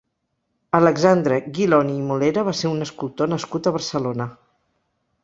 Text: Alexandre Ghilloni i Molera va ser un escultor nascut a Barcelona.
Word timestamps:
Alexandre 0.77 1.35
Ghilloni 1.57 1.93
i 1.97 2.07
Molera 2.07 2.45
va 2.47 2.53
ser 2.63 2.71
un 2.71 2.87
escultor 2.87 3.29
nascut 3.35 3.71
a 3.71 3.75
Barcelona. 3.77 4.29